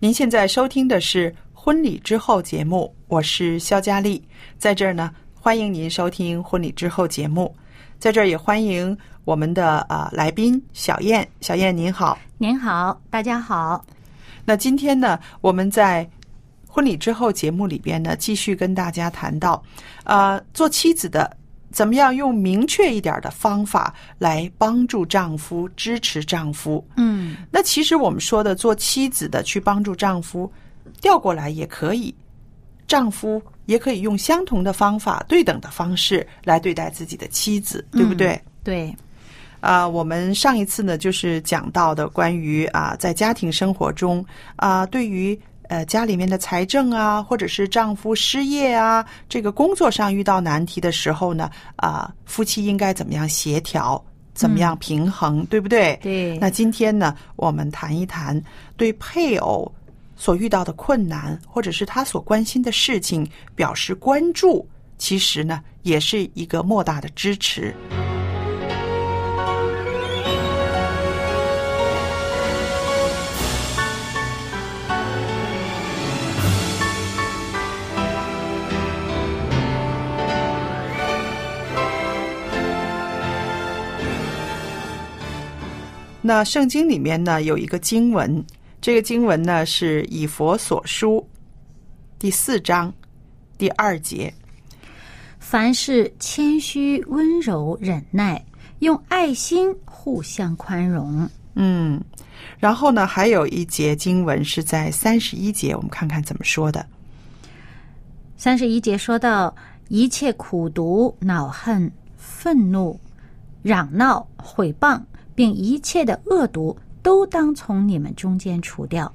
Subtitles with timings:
[0.00, 4.22] 您现在收听的是《婚礼之后》节目，我是肖佳丽，
[4.58, 7.54] 在这儿呢，欢迎您收听《婚礼之后》节目，
[7.98, 12.18] 在这儿也欢迎我们的呃来宾小燕，小燕您好。
[12.38, 13.84] 您好，大家好。
[14.44, 16.06] 那今天呢，我们在
[16.68, 19.62] 婚礼之后节目里边呢，继续跟大家谈到，
[20.02, 21.34] 呃，做妻子的
[21.74, 26.86] 怎么样用明确一点的方法来帮助丈夫、支持丈夫。
[26.96, 30.50] 嗯，那其实我们说的做妻子的去帮助丈夫，
[31.02, 32.14] 调过来也可以，
[32.86, 38.40] 丈夫也可以用相同的方法、对等的方式来对待自己的妻子，对不对？
[38.62, 38.94] 对，
[39.58, 44.24] 啊，我们上一次呢，就是讲到的关于啊，在家庭生活中
[44.54, 45.36] 啊，对于
[45.68, 54.02] 呃家里面的财政啊，或者是丈夫失业啊，这个工作上遇到难题的时候呢，啊，夫妻应该怎么样协调，
[54.34, 55.98] 怎么样平衡，对不对？
[56.02, 58.40] 对那今天呢，我们谈一谈
[58.76, 59.70] 对配偶
[60.16, 64.66] 所遇到的困难，或者是他所关心的事情表示关注，
[64.98, 67.74] 其实呢，也是一个莫大的支持。
[86.26, 88.42] 那圣经里面呢有一个经文，
[88.80, 91.22] 这个经文呢是以佛所书
[92.18, 92.90] 第四章
[93.58, 94.32] 第二节。
[95.38, 98.42] 凡事谦虚、温柔、忍耐，
[98.78, 101.28] 用爱心互相宽容。
[101.56, 102.02] 嗯，
[102.58, 106.86] 然后呢还有一节经文是在三十一节，我们看看怎么说的。
[108.38, 109.54] 三十一节说到：
[109.88, 112.98] 一切苦毒、恼恨、愤怒、
[113.60, 114.98] 嚷闹、毁谤，
[115.34, 119.12] 并一切的恶毒，都当从你们中间除掉，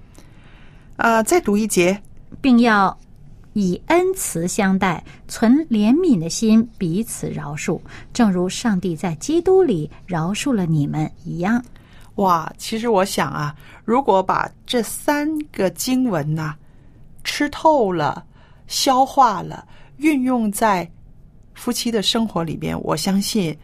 [0.97, 2.01] 啊、再读一节。
[2.41, 2.95] 并要
[3.53, 7.81] 以恩慈相待，存怜悯的心，彼此饶恕，
[8.13, 11.61] 正如上帝在基督里饶恕了你们一样。
[12.15, 16.55] 哇，其实我想啊，如果把这三个经文呐、
[17.23, 18.23] 吃透了、
[18.67, 20.89] 消化了，运用在
[21.55, 23.57] 夫妻的生活里边，我相信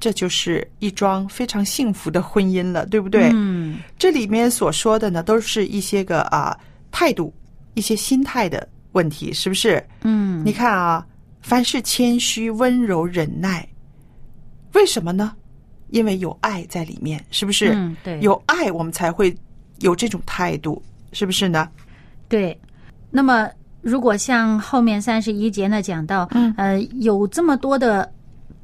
[0.00, 3.30] 这就是一桩非常幸福的婚姻了，对不对？
[3.34, 6.58] 嗯，这里面所说的呢，都是一些个啊
[6.90, 7.32] 态度、
[7.74, 9.84] 一些心态的问题，是不是？
[10.02, 11.06] 嗯，你看啊，
[11.40, 13.68] 凡是谦虚、温柔、忍耐，
[14.74, 15.34] 为什么呢？
[15.90, 17.72] 因为有爱在里面，是不是？
[17.74, 19.34] 嗯对有爱，我们才会
[19.78, 20.82] 有这种态度，
[21.12, 21.68] 是不是呢？
[22.28, 22.58] 对，
[23.10, 23.48] 那么
[23.80, 28.12] 如果像后面三十一节呢讲到，嗯呃，有这么多的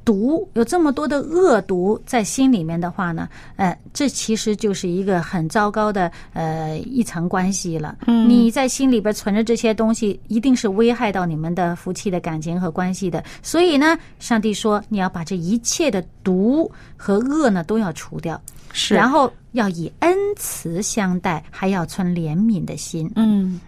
[0.05, 7.97] 毒，有这么多的恶毒在心里面的话呢，呃，这其实就是一个很糟糕的呃一层关系了。
[8.05, 13.23] 嗯你在心里边存着这些东西，一定是危害到你们的夫妻的感情和关系的。
[13.41, 18.39] 所以呢，上帝说你要把这一切的毒和恶呢都要除掉，
[18.71, 23.11] 是然后要以恩慈相待，还要存怜悯的心。
[23.15, 23.59] 嗯，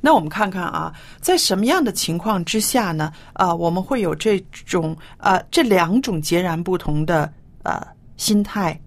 [0.00, 3.12] 那我们看看啊，在什么样的情况之下呢？
[3.34, 7.30] 啊、我们会有这种呃这两种截然不同的
[7.64, 7.86] 呃
[8.16, 8.80] 心态。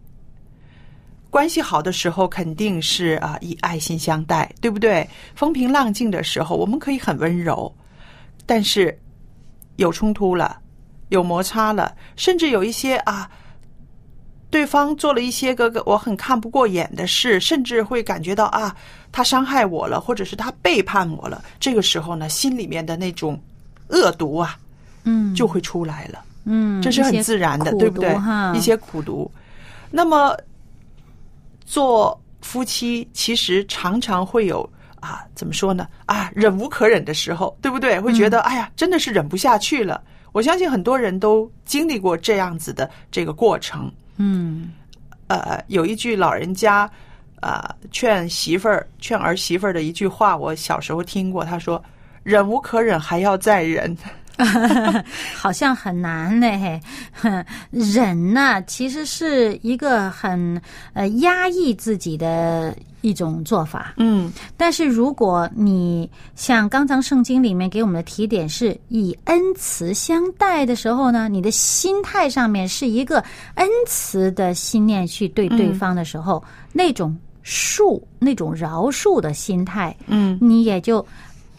[1.30, 5.08] 关系好的时候，肯定是啊以爱心相待，对不对？
[5.36, 7.74] 风平浪静的时候，我们可以很温柔，
[8.46, 9.00] 但是
[9.76, 10.60] 有冲突了，
[11.10, 13.30] 有摩擦了，甚至有一些啊。
[14.54, 18.76] 对方做了一些个个我很看不过眼的事，甚至会感觉到啊，
[19.12, 21.44] 他伤害我了，或者是他背叛我了。
[21.60, 23.42] 这个时候呢，心里面的那种
[23.88, 24.56] 恶毒啊，
[25.06, 26.24] 嗯，就会出来了。
[26.46, 28.16] 嗯，这是很自然的，对不对？
[28.54, 29.30] 一些苦毒。
[29.90, 30.38] 那么，
[31.66, 34.70] 做夫妻其实常常会有
[35.00, 35.88] 啊，怎么说呢？
[36.06, 38.00] 啊，忍无可忍的时候，对不对？
[38.00, 40.00] 会觉得哎呀，真的是忍不下去了。
[40.32, 43.92] 我相信很多人都经历过这样子的这个过程。
[44.18, 44.72] 嗯，
[45.28, 46.90] 呃，有一句老人家
[47.40, 51.44] 啊劝媳妇儿、劝儿媳妇儿的一句话，我小时候听过。
[51.44, 51.84] 他说
[52.24, 53.96] ：“忍无可忍，还要再忍。”
[55.36, 56.82] 好像很难嘞。
[57.70, 60.60] 忍呢，其实是一个很
[60.94, 62.76] 呃压抑自己的。
[63.04, 73.22] 一种做法，嗯，但是如果你像刚刚圣经里面给我们的提点是以恩慈相待的时候呢，你的心态上面是一个
[73.56, 76.42] 恩慈的心念去对对方的时候，
[76.72, 81.06] 那种恕、那种饶恕的心态，嗯，你也就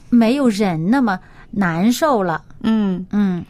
[0.08, 1.20] 没有忍那么
[1.50, 3.06] 难受了，嗯。
[3.11, 3.44] 嗯。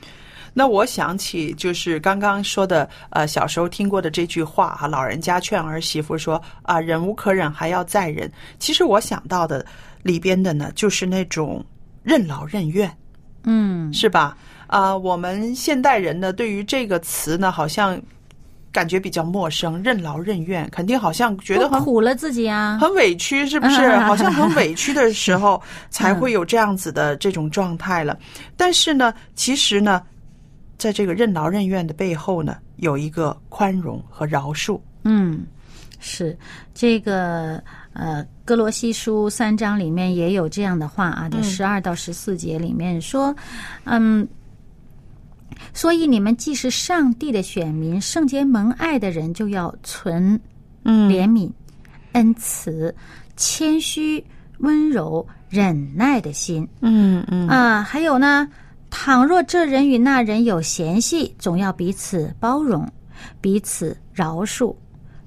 [0.57, 8.31] 那我想起就是刚刚说的，呃，小时候听过的这句话哈，老人家劝儿媳妇说啊，忍无可忍，还要再忍。
[8.61, 9.67] 其实我想到的
[10.05, 11.63] 里边的呢，就是那种
[12.05, 12.89] 任劳任怨，
[13.43, 14.37] 嗯，是吧？
[14.69, 18.01] 啊，我们现代人呢，对于这个词呢，好像
[18.71, 23.97] 感觉比较陌生，任劳任怨，肯定好像觉得很苦了自己啊，很委屈，是不是？
[23.99, 25.61] 好像很委屈的时候
[25.91, 28.17] 才会有这样子的这种状态了。
[28.57, 30.01] 但是呢，其实呢。
[30.77, 34.81] 在这个任劳任怨的背后呢，有一个宽容和饶恕。
[35.05, 35.47] 嗯，
[36.01, 36.37] 是
[36.75, 37.63] 这个
[37.93, 43.35] 呃，哥罗西书三章里面也有这样的话啊，在十二到十四节里面说，
[43.85, 44.27] 嗯，
[45.73, 50.39] 所以你们既是上帝的选民，圣洁蒙爱的人，就要存
[50.85, 51.51] 怜悯、
[52.13, 52.95] 恩慈、
[53.37, 54.25] 谦虚、
[54.59, 56.67] 温柔、忍耐的心。
[56.81, 58.49] 嗯嗯啊，还有呢。
[58.97, 62.89] 倘若这人与那人有嫌隙，总要彼此包容，
[63.41, 64.73] 彼此饶恕。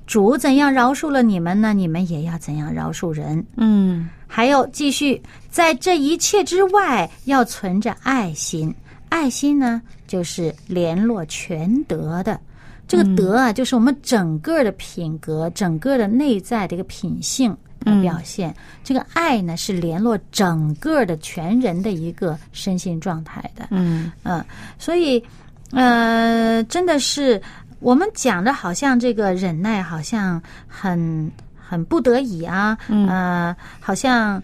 [0.06, 1.74] 主怎样饶恕了你们呢？
[1.74, 3.46] 你们也要怎样饶恕人。
[3.58, 8.74] 嗯，还有继续，在这一切之外，要存着爱心。
[9.10, 12.40] 爱心呢，就是联络全德的。
[12.88, 17.56] 这个德啊，就是我们整个的品格，整个的内在的一个品性。
[17.88, 18.54] 的表现，
[18.84, 24.44] 这个爱呢是联络整个的全人的一个身心状态的，嗯嗯，
[24.78, 25.24] 所以
[25.72, 27.42] 呃，真的是
[27.80, 34.42] 我们讲的，好像这个忍耐好像很很不得已啊，呃，好像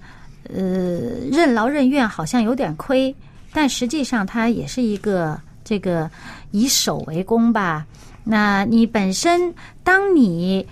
[0.50, 0.56] 呃
[1.32, 3.14] 任劳任怨，好像有点亏，
[3.52, 6.10] 但实际上它也是一个这个
[6.52, 7.86] 以守为攻吧。
[8.24, 9.54] 那你本身
[9.84, 10.66] 当你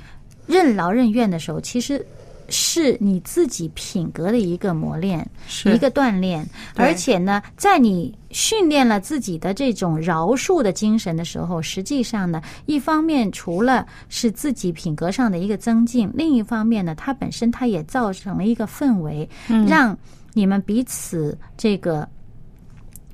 [0.48, 2.06] 任劳任怨的时候，其实。
[2.52, 5.28] 是你自己品格的一个磨练，
[5.66, 6.46] 一个锻炼，
[6.76, 19.28] 而且呢，在你训练了自己的这种饶恕的精神的时候，实际上呢，一方面除了是自己品格上的一个增进，另一方面呢，它本身它也造成了一个氛围，
[19.68, 19.98] 让
[20.34, 22.08] 你们彼此这个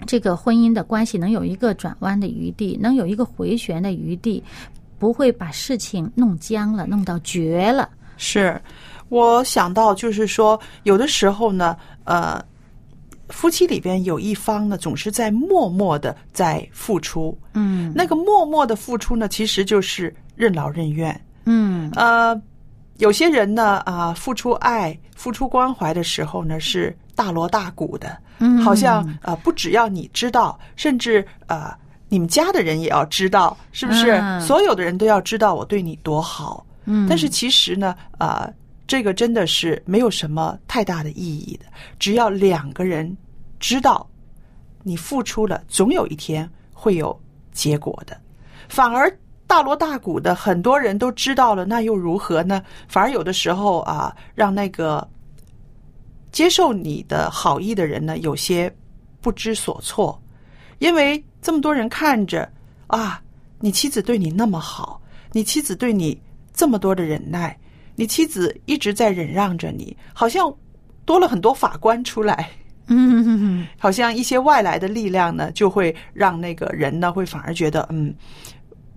[0.06, 4.44] 这个婚姻的关系能有一个转弯的余地，能有一个回旋的余地，
[4.98, 7.90] 不会把事情弄僵了，弄到绝了。
[8.18, 8.60] 是。
[9.10, 12.44] 我想到，就是说，有的时候呢，呃，
[13.30, 22.40] 夫妻里边有一方呢，总是在默默的在付出，嗯，那个默默的付出呢，其实就是任劳任怨，嗯，呃，
[22.98, 31.78] 有些人呢，啊，付出爱、付出关怀的时候呢，是大锣大鼓的，嗯，好像啊，不只要你知道，甚至啊，
[32.10, 34.22] 你们家的人也要知道，是不是？
[34.42, 38.50] 所有的人都要知道我对你多好，嗯，但是其实呢，啊。
[38.88, 41.66] 这个真的是没有什么太大的意义的。
[42.00, 43.16] 只要两个人
[43.60, 44.10] 知道
[44.82, 47.20] 你付出了，总有一天会有
[47.52, 48.18] 结果的。
[48.70, 49.12] 反而
[49.46, 52.64] 大锣大鼓的，很多人都知道了，那又如何呢？
[52.88, 55.06] 反而有的时候啊，让那个
[56.32, 58.74] 接受你的好意的人呢，有些
[59.22, 60.22] 不知所措，
[60.80, 62.50] 因为这么多人看着
[62.88, 63.22] 啊，
[63.60, 65.02] 你妻子对你那么好，
[65.32, 66.18] 你妻子对你
[66.54, 67.58] 这么多的忍耐。
[68.00, 70.54] 你妻子一直在忍让着你，好像
[71.04, 72.48] 多了很多法官出来，
[72.86, 78.14] 嗯， 好像一些外来的力量呢，就会让那个人呢，会反而觉得嗯，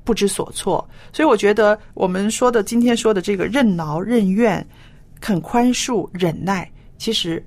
[0.05, 0.87] 不知所措。
[1.15, 4.65] 所以我觉得我们说的今天说的这个任劳任怨、
[5.19, 7.43] 肯宽恕、忍耐，其实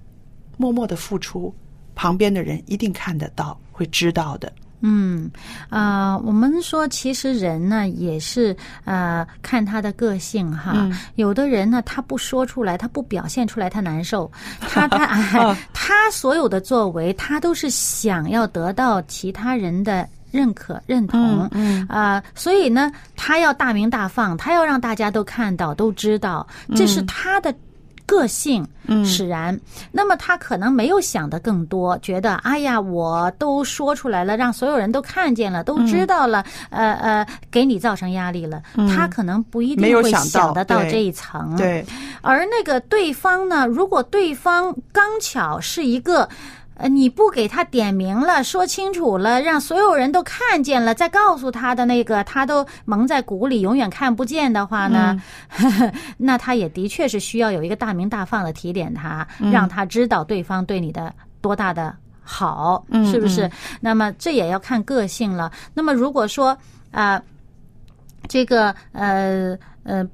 [0.57, 1.53] 默默的付出，
[1.93, 4.51] 旁边的人一定看得到，会知道的。
[4.83, 5.31] 嗯，
[5.69, 10.95] 啊、我们说其实人呢也是呃看他的个性哈，嗯。
[11.15, 20.07] 有的人呢他不说出来，他不表现出来，他难受， 他他、哎、他所有的作为，他都是想要得到其他人的。
[20.33, 27.53] 认可、认同，嗯啊、所以呢，他要大名大放，他要让大家都看到、都知道，这是他的
[28.05, 29.59] 个性嗯使然。
[29.91, 38.61] 那么他可能没有想的更多，觉得哎呀，我都说出来了，让所有人都看见了，都知道了，呃呃，给你造成压力了。
[38.95, 41.55] 他可能不一定会想得到这一层。
[41.57, 41.85] 对，
[42.21, 46.27] 而那个对方呢，如果对方刚巧是一个。
[46.75, 55.21] 呃，你不给他点名了，说清楚了，让所有人都看见了，再告诉他的那个，他都蒙在鼓里，永远看不见的话呢，
[56.17, 63.49] 那他也的确是需要有一个大名大放的提点他，让他知道对方对你的多大的好，嗯是不是？
[63.79, 65.51] 那么这也要看个性了。
[65.73, 66.49] 那么如果说
[66.91, 67.23] 啊、呃
[68.27, 70.07] 这个呃呃。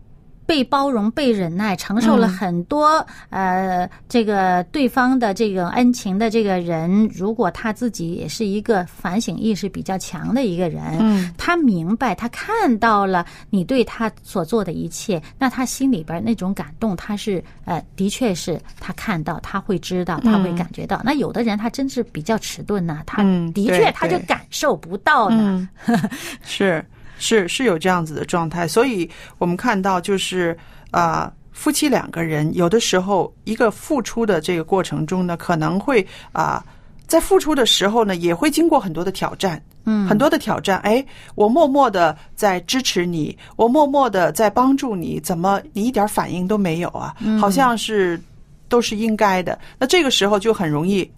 [0.49, 20.99] 被包容、被忍耐，承受了很多、呃，这个对方的这个恩情的这个人，如果他自己也是一个反省意识比较强的一个人，嗯，他明白，他看到了你对他所做的一切，那他心里边那种感动，他是呃，的确是他看到，他会知道，他会感觉到。
[21.05, 23.21] 那有的人他真是比较迟钝呐、他
[23.53, 25.69] 的确他就感受不到呢。
[26.41, 26.83] 是
[27.19, 29.07] 是是有这样子的状态，所以
[29.37, 30.57] 我们看到就是
[30.89, 36.65] 啊、夫妻两个人有的时候一个付出的这个过程中呢，可能会啊、
[37.05, 39.61] 在付出的时候呢，也会经过很多的挑战。
[39.85, 41.03] 嗯很多的挑战，哎，
[41.35, 47.15] 我默默的在支持你，我默默的在帮助你，怎么你一点反应都没有啊？
[47.39, 48.21] 好像是
[48.67, 49.57] 都是应该的。
[49.79, 51.09] 那这个时候就很容易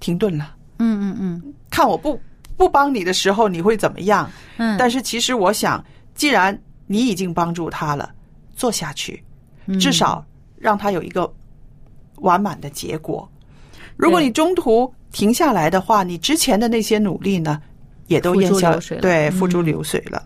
[0.00, 0.54] 停顿了。
[0.80, 2.20] 嗯嗯嗯看我不
[2.56, 4.30] 不帮你的时候，你会怎么样？
[4.56, 5.84] 嗯，但是其实我想，
[6.14, 8.12] 既然你已经帮助他了，
[8.54, 9.22] 做下去，
[9.66, 10.24] 嗯至少
[10.56, 11.32] 让他有一个
[12.16, 13.28] 完满的结果。
[13.96, 17.60] 如果你中途停下来的话，你之前的那些努力呢，
[18.06, 20.22] 也都付烟消诸流水了对，嗯付诸流水了。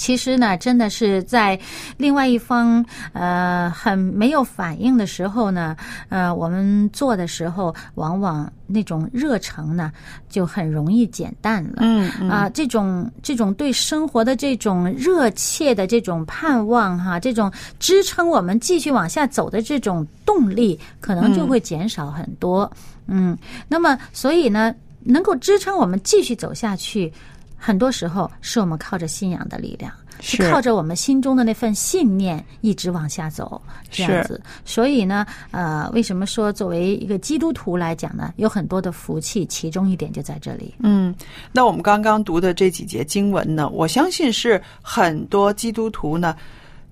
[0.00, 1.60] 其实呢，真的是在
[1.98, 5.76] 另外一方呃很没有反应的时候呢，
[6.08, 9.92] 呃，我们做的时候，往往那种热诚呢
[10.30, 11.80] 就很容易减淡了。
[11.80, 22.70] 嗯嗯啊，这种这种对生活的这种热切的这种盼望哈，这种支撑我们继续往下走的这种动力，可能就会减少很多。
[23.06, 23.36] 嗯，
[23.68, 27.12] 那么所以呢，能够支撑我们继续走下去，
[27.60, 29.92] 很多时候是我们靠着信仰的力量。
[30.22, 33.58] 是是靠着我们心中的那份信念一直往下走，
[33.90, 34.38] 这样子。
[34.66, 40.74] 所以呢，呃，为什么说作为一个基督徒来讲呢，有很多的福气，其中一点就在这里。
[40.80, 41.14] 嗯，
[41.52, 46.36] 那我们刚刚读的这几节经文呢，我相信是很多基督徒呢，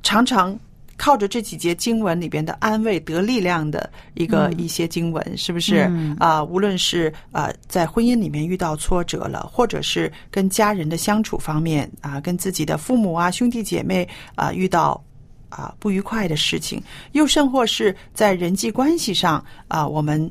[0.03, 0.59] 常常
[0.99, 5.91] 靠着这几节经文里边的安慰得力量的一个、一些经文，是不是？
[6.19, 15.03] 啊、无论是啊、在婚姻里面遇到挫折了，或者是跟家人的相处方面啊、跟自己的父母啊、兄弟姐妹啊、遇到。
[15.51, 16.79] 啊，不愉快的事情，
[17.13, 20.31] 又甚或是在人际关系上啊，我们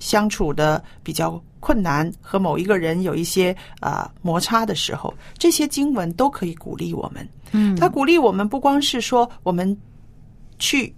[0.00, 7.28] 相处的比较困难，和某一个人有一些啊、摩擦的时候，这些经文都可以鼓励我们。
[7.52, 9.76] 嗯，它鼓励我们不光是说我们
[10.58, 10.92] 去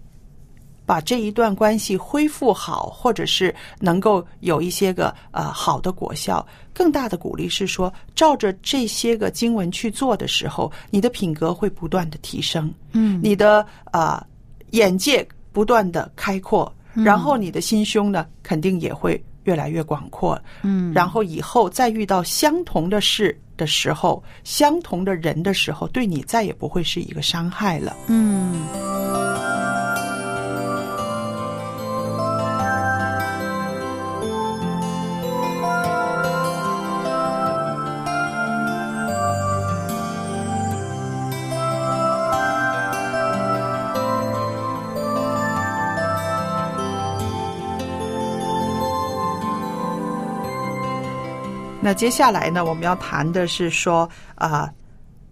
[0.84, 14.22] 把这一段关系恢复好，或者是能够有一些个呃好的果效，更大的鼓励是说，照着这些个经文去做的时候，你的品格会不断的提升，嗯，你的呃
[14.70, 27.96] 眼界不断的开阔，然后你的心胸呢，肯定也会越来越广阔，嗯，然后以后再遇到相同的事的时候，相同的人的时候，对你再也不会是一个伤害了。
[28.08, 29.61] 嗯。
[51.84, 54.72] 那接下来呢，我们要谈的是说啊、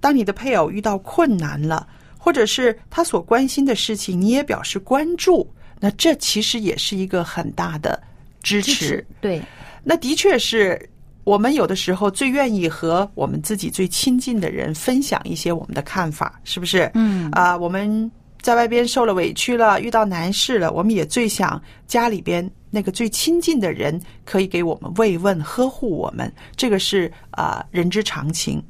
[0.00, 1.86] 当你的配偶遇到困难了，
[2.18, 8.02] 或者是他所关心的事情，你也表示关注，那这其实也是一个很大的
[8.42, 8.72] 支持。
[8.72, 9.40] 支持对，
[9.84, 10.90] 那的确是
[11.22, 16.90] 我们有的时候最愿意和我们自己最亲近的人分享一些我们的看法，是不是？
[16.94, 28.62] 嗯啊、我们在外边受了委屈了，遇到难事了，我们也最想家里边那个最亲近的人可以给我们慰问、呵护我们，这个是啊、人之常情。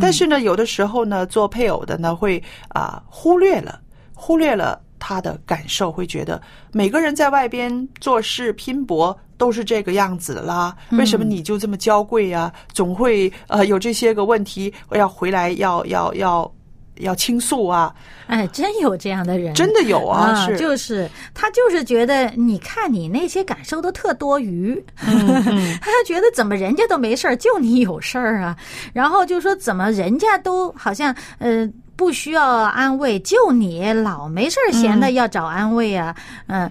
[0.00, 3.80] 但是呢，有的时候呢，做配偶的呢会啊、忽略了，
[4.14, 6.40] 忽略了他的感受，会觉得
[6.72, 16.52] 每个人在外边做事拼搏都是这个样子啦，为什么你就这么娇贵呀、总会呃有这些个问题要回来要要要
[16.98, 17.94] 要倾诉啊？
[18.26, 20.56] 哎，真有这样的人，真的有啊，啊，是。
[20.56, 28.56] 就是他就是觉得，你看你那些感受都特多余，嗯 他觉得怎么人家都没事儿，就你有事儿啊，
[28.92, 36.14] 然后就说怎么人家都好像呃不需要安慰，就你老没事儿闲的要找安慰啊，
[36.48, 36.70] 嗯、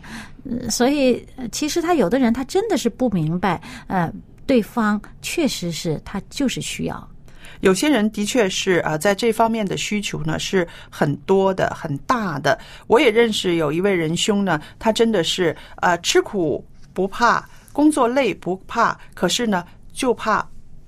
[0.62, 4.12] 呃所以呃其实他有的人他真的是不明白，呃，
[4.46, 7.10] 对方确实是他就是需要，
[7.62, 12.58] 有些人的确是啊、呃在这方面的需求呢是很多的、很大的。
[12.88, 20.48] 我也认识有一位仁兄呢，他真的是呃吃苦不怕，工作累不怕，可是呢就怕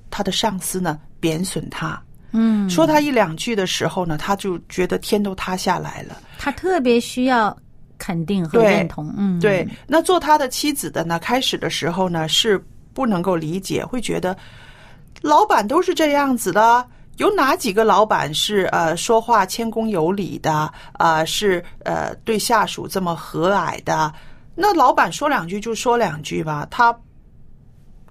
[0.10, 6.18] 他的上司呢贬损他，嗯，说他一两句的时候呢，他就觉得天都塌下来了。
[6.38, 7.56] 他特别需要
[7.98, 14.36] 肯定和认同，嗯，对，那做他的妻子的呢，开始的时候呢是不能够理解，会觉得
[15.22, 16.88] 老板都是这样子的。
[17.18, 24.14] 有哪几个老板是呃说话谦恭有礼的啊、是呃对下属这么和蔼的？
[24.54, 26.96] 那老板说两句就说两句吧，他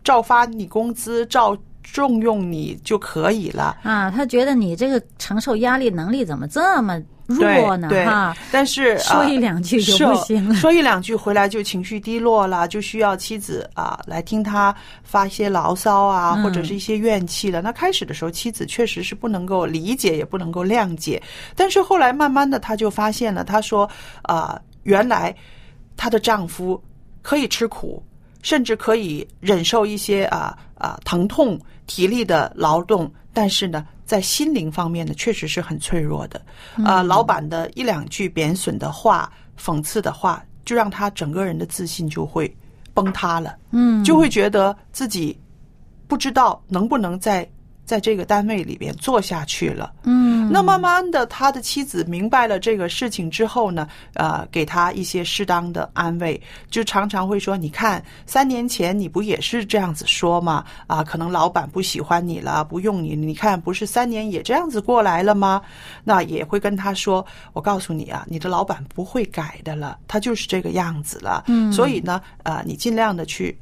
[0.02, 3.76] 照发你工资，照重用你就可以了。
[3.84, 7.88] 啊，他觉得你这个承受压力能力怎么这么弱呢？
[7.88, 10.54] 对对哈，但是说呃一两句就不行了。
[10.54, 17.60] 说一两句回来就情绪低落了，就需要妻子啊来听他发一些牢骚啊，嗯或者是一些怨气了。
[17.60, 21.22] 那开始的时候，妻子确实是不能够理解，也不能够谅解。
[21.54, 23.88] 但是后来慢慢的，她就发现了，她说
[24.22, 25.34] 啊、原来
[25.96, 26.80] 她的丈夫
[27.22, 28.02] 可以吃苦，
[28.42, 36.40] 甚至可以忍受一些啊啊疼痛、体力的劳动，但是呢，在心灵方面呢，确实是很脆弱的。
[36.84, 42.56] 啊、老板的一两句贬损的话、讽刺的话，就让他整个人的自信就会
[42.94, 43.56] 崩塌了。
[43.72, 45.38] 嗯，就会觉得自己
[46.06, 47.46] 不知道能不能在
[47.86, 49.92] 在这个单位里边做下去了。
[50.02, 60.64] 嗯，那慢慢的，他的妻子明白了这个事情之后呢，呃，给他一些适当的安慰，就常常会说：“你看，三年前你不也是这样子说吗？
[60.88, 65.62] 啊，可能老板不喜欢你了，不用你，你看不是三年也这样子过来了吗？”
[66.02, 71.44] 那也会跟他说：“我告诉你啊，你的老板不会改的了，他就是这个样子了。
[71.46, 73.56] 嗯所以呢，呃，你尽量的去。”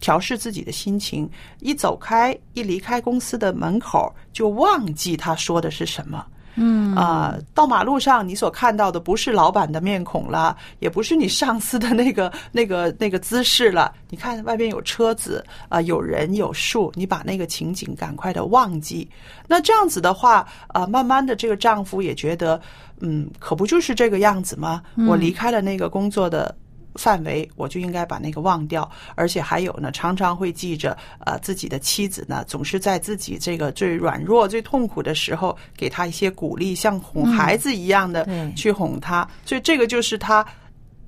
[0.00, 1.28] 调试自己的心情，
[1.60, 6.24] 一走开，一离开公司的门口，就忘记他说的是什么。
[6.60, 13.94] 嗯啊、到马路上你所看到的不是老板的面孔了，也不是你上司的那个 那个那个姿势了。
[14.10, 19.08] 你看外边有车子啊、有人有树，你把那个情景赶快的忘记。
[19.46, 22.60] 那这样子的话，啊，慢慢的这个丈夫也觉得，
[22.98, 24.82] 嗯，可不就是这个样子吗？
[25.06, 26.52] 我离开了那个工作的。
[26.94, 40.44] 范围，我就应该把那个忘掉，而且还有呢，常常会记着，呃，自己的妻子呢，总是在自己这个最软弱、最痛苦的时候，给他一些鼓励，像哄孩子一样的去哄他，所以这个就是他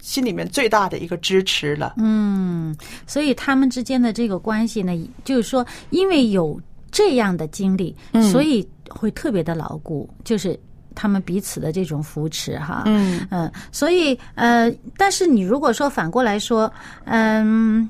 [0.00, 1.94] 心里面最大的一个支持了。
[1.98, 4.92] 嗯，所以他们之间的这个关系呢，
[5.24, 10.58] 就是说，因为有这样的经历，嗯所以会特别的牢固，就是
[10.94, 12.82] 他们彼此的这种扶持哈。
[12.86, 16.72] 嗯嗯，所以呃，但是你如果说反过来说，
[17.04, 17.88] 嗯。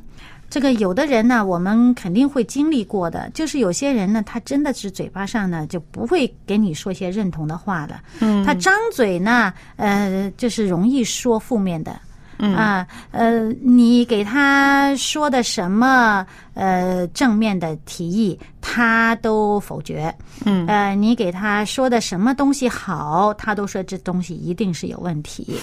[0.52, 12.00] 这个有的人呢，我们肯定会经历过的，就是有些人呢，他真的是嘴巴上呢就不会给你说些认同的话的，嗯他张嘴呢，呃，就是容易说负面的，
[12.42, 20.14] 嗯啊，呃，你给他说的什么呃正面的提议，他都否决。
[20.44, 25.55] 嗯呃，你给他说的什么东西好，他都说这东西一定是有问题。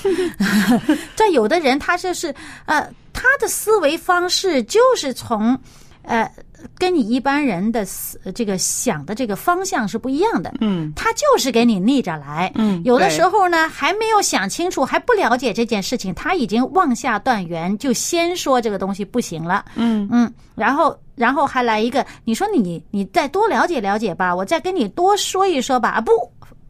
[1.18, 2.34] 这有的人他就是
[2.66, 5.60] 呃，他的思维方式就是从
[6.04, 6.32] 呃。
[6.78, 10.92] 跟你一般人的思这个想的这个方向是不一样的，嗯。
[10.96, 20.08] 他就是给你逆着来，嗯有的时候呢还没有想清楚，还不了解这件事情，他已经妄下断言，就先说这个东西不行了，嗯。
[20.12, 26.12] 嗯，然后然后还来一个，你说你你再多了解了解吧，我再跟你多说一说吧，啊不，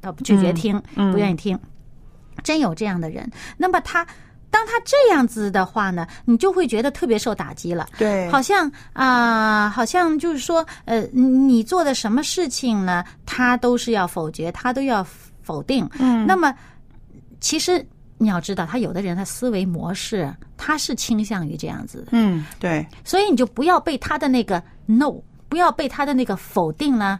[0.01, 1.11] 他拒绝听，嗯。
[1.11, 1.57] 不愿意听，
[2.43, 3.29] 真有这样的人。
[3.57, 4.05] 那么他
[4.49, 7.87] 当他这样子的话呢，你就会觉得特别受打击了。
[7.97, 15.05] 对，好像啊、好像就是说，呃，你你做的什么事情呢，他都是要否决，他都要
[15.41, 15.87] 否定。
[15.99, 16.53] 嗯那么，
[17.39, 17.85] 其实
[18.17, 25.13] 你要知道，他有的人的思维模式，他是倾向于这样子的，嗯，对，所以你就不要被他的那个 no，
[25.49, 27.19] 不要被他的那个否定呢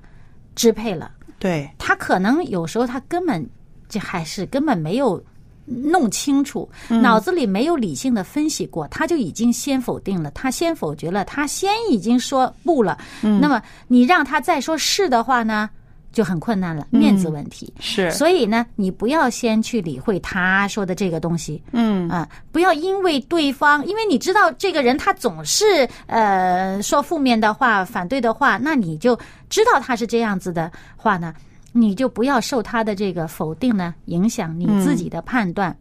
[0.55, 1.11] 支配了。
[1.39, 3.47] 对，他可能有时候他根本
[3.87, 5.23] 这还是根本没有
[5.67, 12.97] 弄清楚，脑子里没有理性的分析过，他就已经先否定了，他先否决了，他先已经说不了。
[13.21, 15.69] 那么你让他再说是的话呢，
[16.13, 17.71] 就很困难了，面子问题。
[17.79, 22.07] 是，所以呢，你不要先去理会他说的这个东西，嗯。
[22.09, 31.33] 啊，不要因为对方，因为你知道这个人他总是呃说负面的话、反对的话，那你就知道他是这样子的话呢，
[31.71, 35.75] 你就不要受他的这个否定呢影响你自己的判断。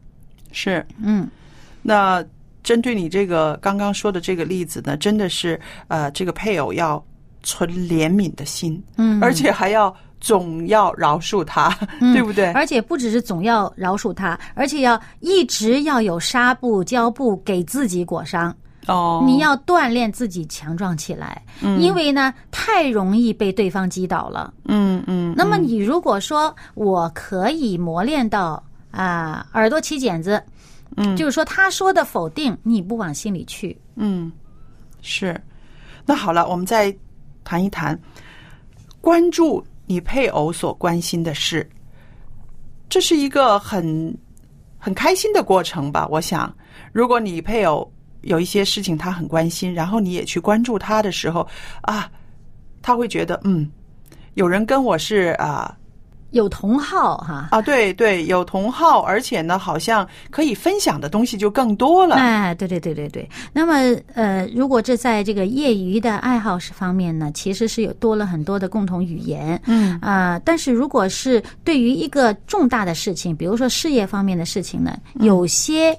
[0.52, 0.86] 是。
[1.02, 1.28] 嗯
[1.82, 2.24] 那
[2.62, 7.02] 针对你这个刚刚说的这个例子呢，真的是呃，这个配偶要
[7.44, 11.68] 存怜悯的心，嗯，而且还要总要饶恕他，
[12.12, 12.50] 对不对？
[12.54, 18.52] 而且不只是总要饶恕他，而且要一直要有纱布、胶布给自己裹上。
[18.86, 21.42] 哦，你要锻炼自己强壮起来，
[21.80, 24.52] 因为呢太容易被对方击倒了。
[24.64, 30.42] 嗯嗯，那么你如果说我可以磨练到啊、耳朵起茧子，
[30.96, 34.30] 嗯就是说他说的否定你不往心里去，嗯，
[35.02, 35.38] 是。
[36.04, 36.96] 那好了，我们再
[37.42, 37.98] 谈一谈，
[39.00, 41.68] 关注你配偶所关心的事，
[42.88, 44.16] 这是一个很
[44.78, 46.06] 很开心的过程吧？
[46.08, 46.54] 我想，
[46.92, 47.92] 如果你配偶
[48.26, 51.46] 有一些事情他很关心，然后你也去关注他的时候
[51.82, 52.10] 啊，
[52.82, 53.70] 他会觉得嗯，
[54.34, 55.74] 有人跟我是啊
[56.30, 57.48] 有同好哈。
[57.52, 62.16] 啊，对对，有同好，而且呢，好像可以分享的东西就更多了。
[62.16, 63.26] 哎，对对对对对。
[63.52, 63.74] 那么，
[64.12, 69.58] 呃，如果这在这个业余的爱好是方面呢，其实是有多了很多的共同语言。
[69.66, 75.96] 嗯啊、但是如果是对于一个重大的事情，比如说事业方面的事情呢，有些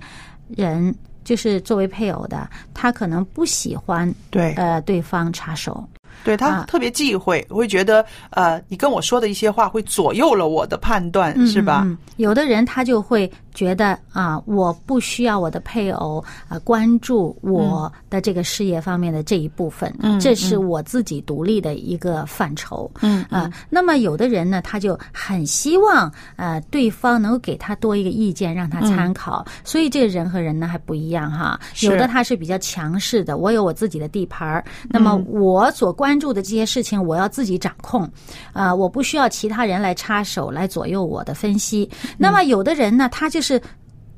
[0.49, 0.93] 人
[1.27, 5.85] 就是作为配偶的，他可能不喜欢对呃对方插手。
[6.23, 11.85] 对他啊特别忌讳，会觉得呃，你跟我说的一些话会左右了我的判断，嗯是吧？
[12.15, 22.89] 有的人他就会觉得啊，我不需要我的配偶啊关注我的这个事业方面的这一部分，嗯这是我自己独立的一个范畴。
[23.01, 29.43] 嗯啊，那么有的人呢，他就很希望呃对方能够给他多一个意见，让他参考。
[29.63, 38.07] 所以这个人和人呢还不一样哈，有的他是比较强势的，我有我自己的地盘儿，那么我所关注的这些事情，我要自己掌控，
[38.53, 41.89] 啊、我不需要其他人来插手来左右我的分析。
[42.19, 43.46] 那么有的人呢，他就是。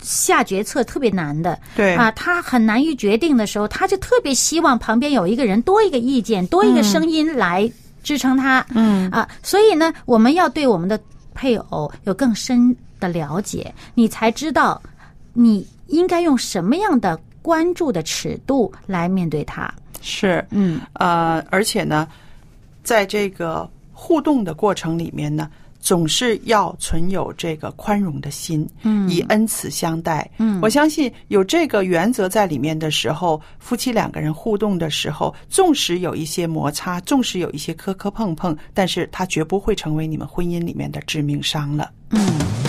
[0.02, 1.96] 下决策特别难的，对。
[1.96, 7.70] 啊，他很难于决定的时候，他就特别希望旁边有一个人多一个意见，多一个声音来
[8.02, 9.10] 支撑他，嗯。
[9.12, 10.98] 啊，所以呢，我们要对我们的
[11.34, 14.82] 配偶有更深的了解，你才知道
[15.34, 19.70] 你应该用什么样的关注的尺度来面对他。
[20.02, 20.46] 是。
[20.52, 20.80] 嗯。
[20.94, 22.08] 呃，而且呢，
[22.84, 30.30] 在这个互动的过程里面呢，总是要存有这个宽容的心，嗯以恩慈相待。
[30.38, 41.92] 嗯我相信有这个原则在里面的时候，夫妻两个人互动的时候，纵使有一些摩擦，纵使有一些磕磕碰碰，但是它绝不会成为你们婚姻里面的致命伤了。
[42.12, 42.69] 嗯。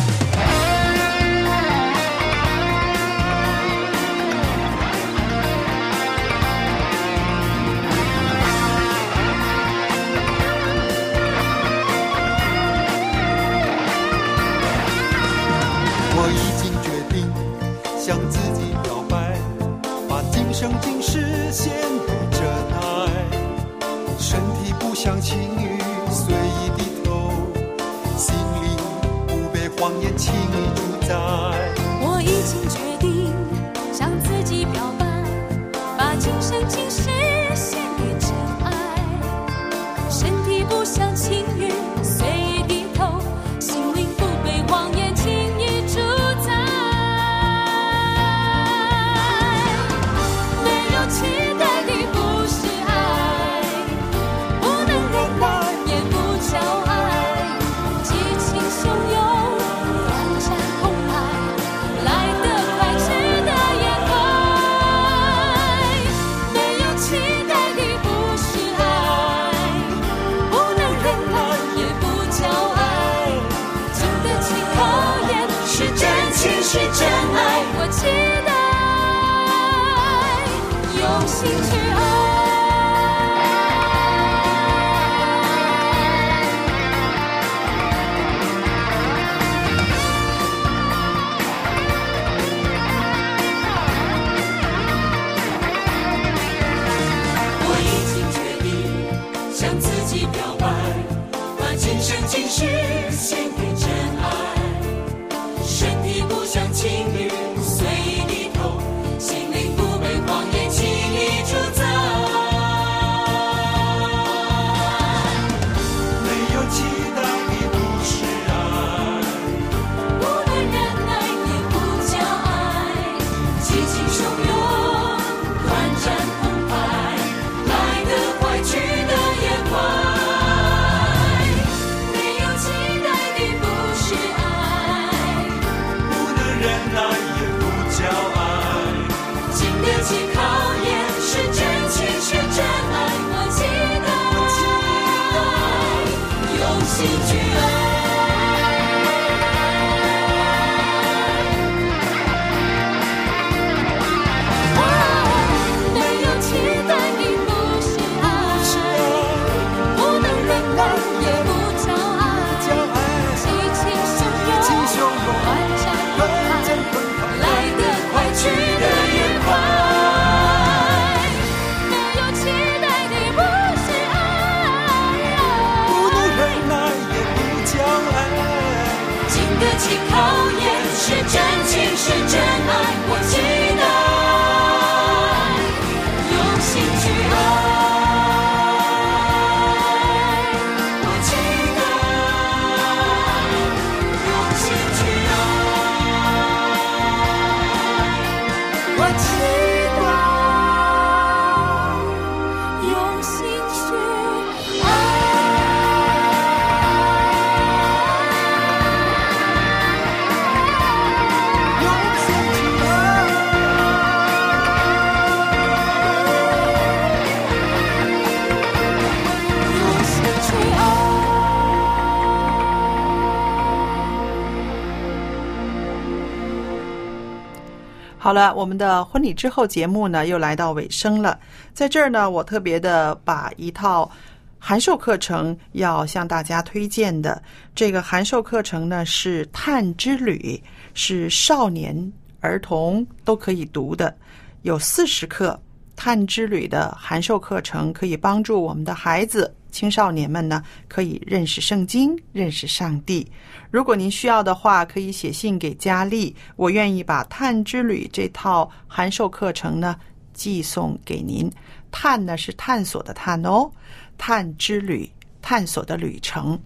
[228.30, 231.36] 好了，我们的婚礼之后节目呢又来到尾声了。
[231.74, 234.08] 在这儿呢，我特别的把一套
[234.56, 237.42] 函授课程要向大家推荐的。
[237.74, 240.62] 这个函授课程呢是《探之旅》，
[240.94, 244.16] 是少年儿童都可以读的，
[244.62, 245.60] 有四十课。
[246.00, 253.26] 《探之旅》的函授课程可以帮助我们的孩子、青少年们呢，可以认识圣经，认识上帝。
[253.70, 259.96] 如果您需要的话，可以写信给佳丽，我愿意把《探之旅》这套函授课程呢
[260.34, 261.50] 寄送给您。
[261.90, 263.70] 探呢是探索的探哦，
[264.18, 266.58] 探之旅，探索的旅程。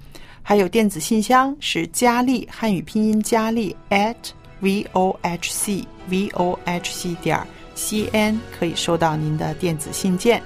[0.43, 4.14] 还有电子信箱是佳丽汉语拼音佳丽 at
[4.61, 7.40] v o h c v o h c 点
[7.75, 10.43] c n，可以收到您的电子信件。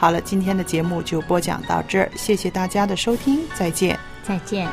[0.00, 4.00] 好了，今天的节目就播讲到这儿，谢谢大家的收听，再见。
[4.22, 4.66] 再见。